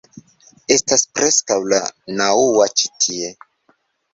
[0.75, 1.81] Estas preskaŭ la
[2.23, 3.31] naŭa ĉi tie